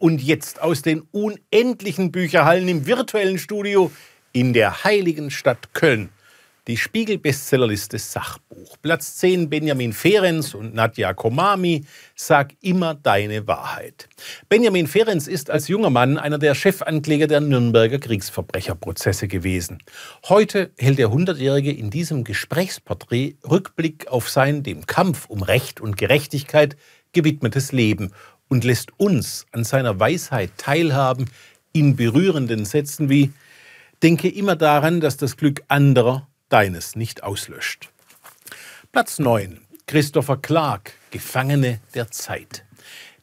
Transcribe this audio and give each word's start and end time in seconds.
und 0.00 0.22
jetzt 0.22 0.60
aus 0.62 0.82
den 0.82 1.02
unendlichen 1.12 2.10
Bücherhallen 2.10 2.66
im 2.68 2.86
virtuellen 2.86 3.38
Studio 3.38 3.92
in 4.32 4.52
der 4.52 4.82
heiligen 4.82 5.30
Stadt 5.30 5.74
Köln. 5.74 6.08
Die 6.66 6.76
Spiegel-Bestsellerliste 6.76 7.98
Sachbuch. 7.98 8.76
Platz 8.80 9.16
10 9.16 9.50
Benjamin 9.50 9.92
Ferenc 9.92 10.54
und 10.54 10.74
Nadja 10.74 11.14
Komami. 11.14 11.84
Sag 12.14 12.52
immer 12.60 12.94
deine 12.94 13.46
Wahrheit. 13.46 14.08
Benjamin 14.48 14.86
Ferenc 14.86 15.26
ist 15.26 15.50
als 15.50 15.68
junger 15.68 15.90
Mann 15.90 16.16
einer 16.16 16.38
der 16.38 16.54
Chefankläger 16.54 17.26
der 17.26 17.40
Nürnberger 17.40 17.98
Kriegsverbrecherprozesse 17.98 19.26
gewesen. 19.26 19.82
Heute 20.28 20.70
hält 20.78 20.98
der 20.98 21.08
100-Jährige 21.08 21.72
in 21.72 21.90
diesem 21.90 22.24
Gesprächsporträt 22.24 23.34
Rückblick 23.48 24.08
auf 24.08 24.30
sein 24.30 24.62
dem 24.62 24.86
Kampf 24.86 25.26
um 25.28 25.42
Recht 25.42 25.80
und 25.80 25.96
Gerechtigkeit 25.96 26.76
gewidmetes 27.12 27.72
Leben 27.72 28.12
und 28.50 28.64
lässt 28.64 28.90
uns 28.98 29.46
an 29.52 29.64
seiner 29.64 29.98
Weisheit 29.98 30.50
teilhaben 30.58 31.30
in 31.72 31.96
berührenden 31.96 32.66
Sätzen 32.66 33.08
wie 33.08 33.32
Denke 34.02 34.28
immer 34.28 34.56
daran, 34.56 35.00
dass 35.00 35.18
das 35.18 35.36
Glück 35.36 35.62
anderer 35.68 36.26
deines 36.48 36.96
nicht 36.96 37.22
auslöscht. 37.22 37.90
Platz 38.92 39.18
9. 39.18 39.60
Christopher 39.86 40.38
Clark, 40.38 40.94
Gefangene 41.10 41.80
der 41.94 42.10
Zeit. 42.10 42.64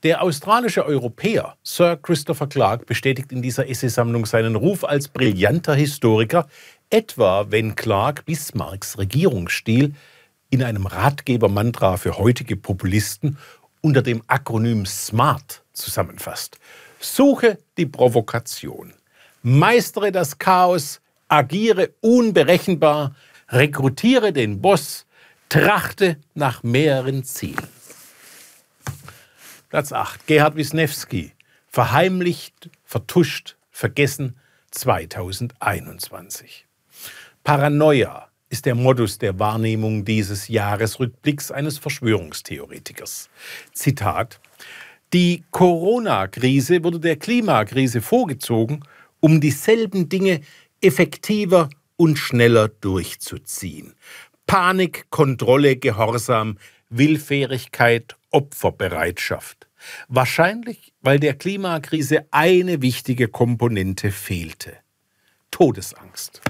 Der 0.04 0.22
australische 0.22 0.86
Europäer 0.86 1.58
Sir 1.64 1.98
Christopher 1.98 2.48
Clark 2.48 2.86
bestätigt 2.86 3.32
in 3.32 3.42
dieser 3.42 3.68
Essaysammlung 3.68 4.28
seinen 4.28 4.56
Ruf 4.56 4.84
als 4.84 5.08
brillanter 5.08 5.74
Historiker, 5.74 6.48
etwa 6.92 7.48
wenn 7.50 7.76
Clark 7.76 8.26
Bismarcks 8.26 9.00
Regierungsstil 9.00 9.96
in 10.52 10.62
einem 10.62 10.86
Ratgebermantra 10.86 11.98
für 11.98 12.20
heutige 12.20 12.56
Populisten 12.56 13.38
unter 13.88 14.02
dem 14.02 14.22
Akronym 14.28 14.86
SMART 14.86 15.64
zusammenfasst. 15.72 16.60
Suche 17.00 17.58
die 17.78 17.86
Provokation, 17.86 18.94
meistere 19.44 20.12
das 20.12 20.38
Chaos, 20.38 21.00
agiere 21.30 21.94
unberechenbar, 22.02 23.16
rekrutiere 23.48 24.34
den 24.34 24.62
Boss, 24.62 25.06
trachte 25.48 26.18
nach 26.34 26.64
mehreren 26.64 27.24
Zielen. 27.24 27.70
Platz 29.70 29.94
8. 29.94 30.28
Gerhard 30.28 30.58
Wisniewski. 30.58 31.32
Verheimlicht, 31.70 32.70
vertuscht, 32.84 33.56
vergessen 33.72 34.38
2021. 34.72 36.66
Paranoia 37.42 38.27
ist 38.50 38.66
der 38.66 38.76
Modus 38.76 39.18
der 39.18 39.40
Wahrnehmung 39.40 40.06
dieses 40.06 40.48
Jahresrückblicks 40.48 41.52
eines 41.52 41.78
Verschwörungstheoretikers. 41.78 43.30
Zitat 43.74 44.40
Die 45.14 45.44
Corona-Krise 45.52 46.84
wurde 46.84 47.00
der 47.00 47.18
Klimakrise 47.18 48.02
vorgezogen, 48.02 48.84
um 49.20 49.42
dieselben 49.42 50.10
Dinge 50.10 50.42
effektiver 50.82 51.70
und 51.98 52.18
schneller 52.18 52.70
durchzuziehen. 52.70 53.94
Panik, 54.46 55.08
Kontrolle, 55.10 55.76
Gehorsam, 55.76 56.58
Willfährigkeit, 56.90 58.16
Opferbereitschaft. 58.32 59.68
Wahrscheinlich, 60.08 60.94
weil 61.02 61.20
der 61.20 61.34
Klimakrise 61.34 62.26
eine 62.32 62.82
wichtige 62.82 63.28
Komponente 63.28 64.12
fehlte. 64.12 64.78
Todesangst. 65.52 66.42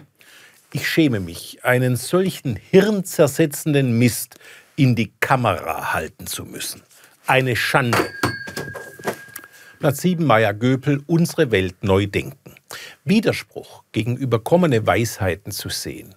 Ich 0.73 0.89
schäme 0.89 1.21
mich, 1.21 1.63
einen 1.63 1.95
solchen 1.95 2.57
hirnzersetzenden 2.57 3.97
Mist 3.97 4.35
in 4.75 4.95
die 4.95 5.13
Kamera 5.21 5.93
halten 5.93 6.27
zu 6.27 6.43
müssen. 6.43 6.81
Eine 7.25 7.55
Schande. 7.55 8.09
Platz 9.79 10.01
7 10.01 10.25
Meier 10.25 10.53
Göpel, 10.53 11.01
unsere 11.07 11.51
Welt 11.51 11.85
neu 11.85 12.05
denken. 12.05 12.55
Widerspruch 13.05 13.83
gegenüber 13.93 14.43
kommende 14.43 14.85
Weisheiten 14.85 15.53
zu 15.53 15.69
sehen. 15.69 16.15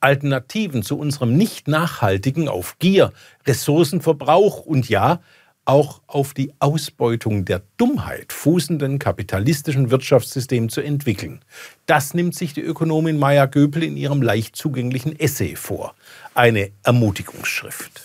Alternativen 0.00 0.82
zu 0.82 0.98
unserem 0.98 1.36
nicht 1.36 1.68
nachhaltigen 1.68 2.48
auf 2.48 2.80
Gier, 2.80 3.12
Ressourcenverbrauch 3.46 4.66
und 4.66 4.88
ja, 4.88 5.20
auch 5.64 6.00
auf 6.06 6.34
die 6.34 6.52
Ausbeutung 6.58 7.44
der 7.44 7.62
Dummheit 7.76 8.32
fußenden 8.32 8.98
kapitalistischen 8.98 9.90
Wirtschaftssystem 9.90 10.68
zu 10.68 10.80
entwickeln. 10.80 11.44
Das 11.86 12.14
nimmt 12.14 12.34
sich 12.34 12.52
die 12.52 12.62
Ökonomin 12.62 13.18
Maya 13.18 13.46
Göpel 13.46 13.84
in 13.84 13.96
ihrem 13.96 14.22
leicht 14.22 14.56
zugänglichen 14.56 15.18
Essay 15.18 15.54
vor. 15.54 15.94
Eine 16.34 16.70
Ermutigungsschrift. 16.82 18.02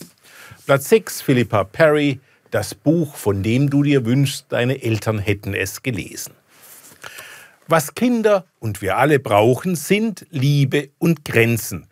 Platz 0.66 0.90
6 0.90 1.22
Philippa 1.22 1.64
Perry, 1.64 2.20
das 2.52 2.76
Buch, 2.76 3.16
von 3.16 3.42
dem 3.42 3.70
du 3.70 3.84
dir 3.84 4.06
wünschst, 4.06 4.46
deine 4.50 4.82
Eltern 4.84 5.20
hätten 5.20 5.54
es 5.54 5.82
gelesen. 5.82 6.34
Was 7.68 7.96
Kinder 7.96 8.46
und 8.60 8.82
wir 8.82 8.98
alle 8.98 9.20
brauchen, 9.20 9.76
sind 9.76 10.26
Liebe 10.30 10.90
und 11.00 11.26
Grenzen. 11.26 11.88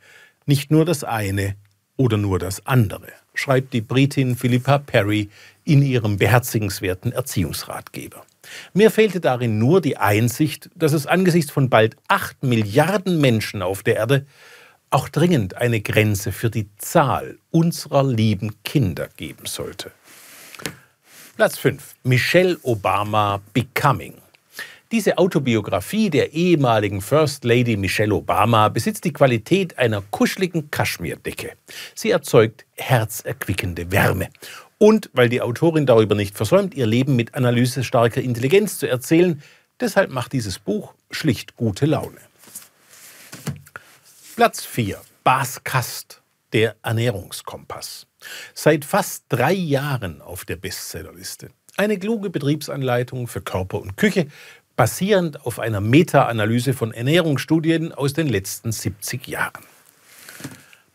Nicht 0.45 0.71
nur 0.71 0.85
das 0.85 1.03
eine 1.03 1.55
oder 1.97 2.17
nur 2.17 2.39
das 2.39 2.65
andere, 2.65 3.07
schreibt 3.33 3.73
die 3.73 3.81
Britin 3.81 4.35
Philippa 4.35 4.77
Perry 4.77 5.29
in 5.65 5.81
ihrem 5.81 6.17
beherzigenswerten 6.17 7.11
Erziehungsratgeber. 7.11 8.23
Mir 8.73 8.91
fehlte 8.91 9.19
darin 9.19 9.57
nur 9.57 9.81
die 9.81 9.97
Einsicht, 9.97 10.69
dass 10.75 10.93
es 10.93 11.07
angesichts 11.07 11.51
von 11.51 11.69
bald 11.69 11.97
acht 12.07 12.43
Milliarden 12.43 13.19
Menschen 13.19 13.61
auf 13.61 13.83
der 13.83 13.97
Erde 13.97 14.25
auch 14.91 15.09
dringend 15.09 15.57
eine 15.57 15.81
Grenze 15.81 16.31
für 16.31 16.49
die 16.49 16.69
Zahl 16.77 17.39
unserer 17.51 18.03
lieben 18.03 18.63
Kinder 18.63 19.09
geben 19.17 19.45
sollte. 19.45 19.91
Platz 21.35 21.57
5. 21.57 21.95
Michelle 22.03 22.57
Obama 22.61 23.41
Becoming. 23.51 24.13
Diese 24.91 25.17
Autobiografie 25.17 26.09
der 26.09 26.31
ehemaligen 26.31 27.01
First 27.01 27.43
Lady 27.43 27.75
Michelle 27.75 28.13
Obama 28.13 28.69
besitzt 28.69 29.03
die 29.03 29.11
Qualität 29.11 29.77
einer 29.77 30.01
kuscheligen 30.11 30.71
Kaschmirdecke. 30.71 31.53
Sie 31.95 32.11
erzeugt 32.11 32.65
herzerquickende 32.75 33.91
Wärme. 33.91 34.29
Und 34.77 35.09
weil 35.13 35.29
die 35.29 35.41
Autorin 35.41 35.85
darüber 35.85 36.15
nicht 36.15 36.35
versäumt, 36.35 36.73
ihr 36.75 36.85
Leben 36.85 37.15
mit 37.15 37.33
analysestarker 37.33 38.21
Intelligenz 38.21 38.77
zu 38.77 38.87
erzählen, 38.87 39.41
deshalb 39.79 40.11
macht 40.11 40.33
dieses 40.33 40.59
Buch 40.59 40.93
schlicht 41.11 41.55
gute 41.55 41.85
Laune. 41.85 42.19
Platz 44.35 44.65
4. 44.65 44.99
Bas 45.23 45.63
Kast, 45.63 46.21
der 46.51 46.75
Ernährungskompass. 46.83 48.05
Seit 48.53 48.83
fast 48.83 49.25
drei 49.29 49.53
Jahren 49.53 50.21
auf 50.21 50.43
der 50.43 50.57
Bestsellerliste. 50.57 51.51
Eine 51.77 51.97
kluge 51.97 52.29
Betriebsanleitung 52.29 53.27
für 53.27 53.41
Körper 53.41 53.81
und 53.81 53.95
Küche, 53.95 54.27
basierend 54.75 55.45
auf 55.45 55.59
einer 55.59 55.79
Meta-Analyse 55.79 56.73
von 56.73 56.93
Ernährungsstudien 56.93 57.93
aus 57.93 58.13
den 58.13 58.27
letzten 58.27 58.71
70 58.71 59.27
Jahren. 59.27 59.63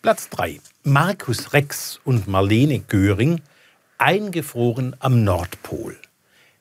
Platz 0.02 0.28
3. 0.30 0.60
Markus 0.82 1.52
Rex 1.52 2.00
und 2.04 2.28
Marlene 2.28 2.80
Göring, 2.80 3.41
eingefroren 4.00 4.97
am 4.99 5.25
Nordpol. 5.25 5.97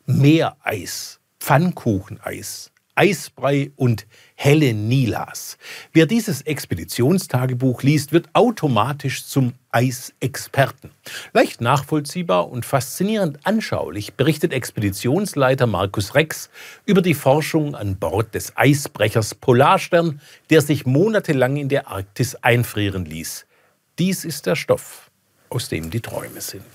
Meereis, 0.06 1.20
Pfannkucheneis, 1.40 2.72
Eisbrei 2.96 3.72
und 3.78 4.06
helle 4.36 4.74
Nilas. 4.74 5.58
Wer 5.94 6.06
dieses 6.06 6.42
Expeditionstagebuch 6.42 7.82
liest, 7.82 8.12
wird 8.12 8.28
automatisch 8.34 9.26
zum 9.26 9.54
Eisexperten. 9.72 10.92
Leicht 11.32 11.62
nachvollziehbar 11.62 12.50
und 12.50 12.66
faszinierend 12.66 13.40
anschaulich 13.46 14.16
berichtet 14.16 14.52
Expeditionsleiter 14.52 15.66
Markus 15.66 16.16
Rex 16.16 16.50
über 16.86 17.02
die 17.02 17.14
Forschung 17.14 17.74
an 17.74 17.96
Bord 17.96 18.36
des 18.36 18.58
Eisbrechers 18.58 19.34
Polarstern, 19.36 20.20
der 20.50 20.62
sich 20.62 20.86
monatelang 20.86 21.56
in 21.56 21.70
der 21.70 21.88
Arktis 21.88 22.36
einfrieren 22.36 23.06
ließ. 23.06 23.46
Dies 23.98 24.26
ist 24.26 24.46
der 24.46 24.58
Stoff, 24.58 25.10
aus 25.50 25.70
dem 25.70 25.90
die 25.90 26.02
Träume 26.02 26.42
sind. 26.42 26.66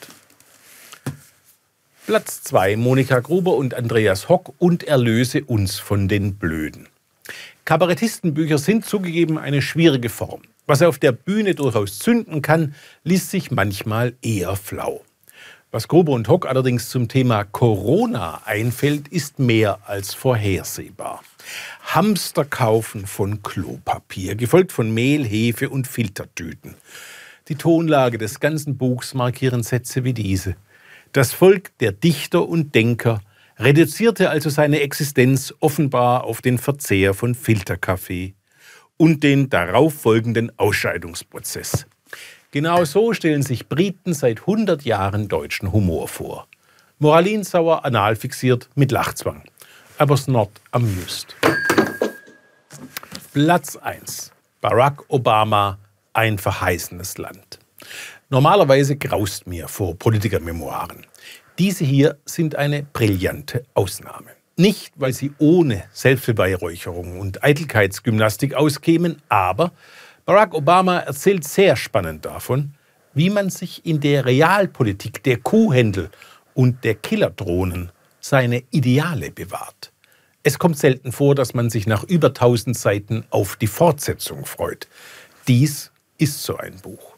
Platz 2.06 2.42
2 2.42 2.76
Monika 2.76 3.20
Gruber 3.20 3.54
und 3.54 3.72
Andreas 3.72 4.28
Hock 4.28 4.52
und 4.58 4.82
Erlöse 4.84 5.42
uns 5.42 5.78
von 5.78 6.06
den 6.06 6.34
Blöden. 6.34 6.86
Kabarettistenbücher 7.64 8.58
sind 8.58 8.84
zugegeben 8.84 9.38
eine 9.38 9.62
schwierige 9.62 10.10
Form. 10.10 10.42
Was 10.66 10.82
auf 10.82 10.98
der 10.98 11.12
Bühne 11.12 11.54
durchaus 11.54 11.98
zünden 11.98 12.42
kann, 12.42 12.74
liest 13.04 13.30
sich 13.30 13.50
manchmal 13.50 14.12
eher 14.20 14.54
flau. 14.54 15.02
Was 15.70 15.88
Gruber 15.88 16.12
und 16.12 16.28
Hock 16.28 16.44
allerdings 16.46 16.90
zum 16.90 17.08
Thema 17.08 17.44
Corona 17.44 18.42
einfällt, 18.44 19.08
ist 19.08 19.38
mehr 19.38 19.78
als 19.86 20.12
vorhersehbar. 20.12 21.22
Hamster 21.84 22.44
kaufen 22.44 23.06
von 23.06 23.42
Klopapier, 23.42 24.34
gefolgt 24.34 24.72
von 24.72 24.92
Mehl, 24.92 25.24
Hefe 25.24 25.70
und 25.70 25.86
Filtertüten. 25.86 26.74
Die 27.48 27.56
Tonlage 27.56 28.18
des 28.18 28.40
ganzen 28.40 28.76
Buchs 28.76 29.14
markieren 29.14 29.62
Sätze 29.62 30.04
wie 30.04 30.12
diese. 30.12 30.54
Das 31.14 31.32
Volk 31.32 31.78
der 31.78 31.92
Dichter 31.92 32.48
und 32.48 32.74
Denker 32.74 33.20
reduzierte 33.56 34.30
also 34.30 34.50
seine 34.50 34.80
Existenz 34.80 35.54
offenbar 35.60 36.24
auf 36.24 36.42
den 36.42 36.58
Verzehr 36.58 37.14
von 37.14 37.36
Filterkaffee 37.36 38.34
und 38.96 39.22
den 39.22 39.48
darauf 39.48 39.94
folgenden 39.94 40.50
Ausscheidungsprozess. 40.58 41.86
Genau 42.50 42.84
so 42.84 43.12
stellen 43.12 43.42
sich 43.42 43.68
Briten 43.68 44.12
seit 44.12 44.40
100 44.40 44.82
Jahren 44.82 45.28
deutschen 45.28 45.70
Humor 45.70 46.08
vor. 46.08 46.48
moralinsauer, 46.98 47.84
anal 47.84 48.16
fixiert, 48.16 48.68
mit 48.74 48.90
Lachzwang. 48.90 49.44
Aber's 49.98 50.26
not 50.26 50.50
amused. 50.72 51.36
Platz 53.32 53.76
1. 53.76 54.32
Barack 54.60 55.04
Obama, 55.06 55.78
ein 56.12 56.38
verheißenes 56.38 57.18
Land. 57.18 57.60
Normalerweise 58.34 58.96
graust 58.96 59.46
mir 59.46 59.68
vor 59.68 59.96
Politikermemoiren. 59.96 61.06
Diese 61.56 61.84
hier 61.84 62.18
sind 62.24 62.56
eine 62.56 62.82
brillante 62.82 63.62
Ausnahme. 63.74 64.30
Nicht, 64.56 64.92
weil 64.96 65.12
sie 65.12 65.30
ohne 65.38 65.84
Selbstbeweihräucherung 65.92 67.20
und 67.20 67.44
Eitelkeitsgymnastik 67.44 68.54
auskämen, 68.54 69.22
aber 69.28 69.70
Barack 70.24 70.52
Obama 70.52 70.98
erzählt 70.98 71.44
sehr 71.44 71.76
spannend 71.76 72.24
davon, 72.24 72.74
wie 73.12 73.30
man 73.30 73.50
sich 73.50 73.86
in 73.86 74.00
der 74.00 74.24
Realpolitik 74.24 75.22
der 75.22 75.36
Kuhhändel 75.36 76.10
und 76.54 76.82
der 76.82 76.96
Killerdrohnen 76.96 77.92
seine 78.18 78.64
Ideale 78.72 79.30
bewahrt. 79.30 79.92
Es 80.42 80.58
kommt 80.58 80.76
selten 80.76 81.12
vor, 81.12 81.36
dass 81.36 81.54
man 81.54 81.70
sich 81.70 81.86
nach 81.86 82.02
über 82.02 82.30
1000 82.30 82.76
Seiten 82.76 83.24
auf 83.30 83.54
die 83.54 83.68
Fortsetzung 83.68 84.44
freut. 84.44 84.88
Dies 85.46 85.92
ist 86.18 86.42
so 86.42 86.56
ein 86.56 86.80
Buch. 86.80 87.14